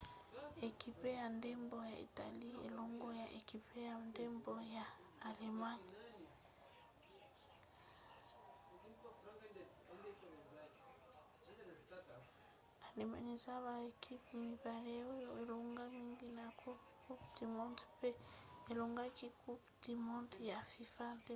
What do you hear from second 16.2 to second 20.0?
na coupe du monde mpe elongaki coupe du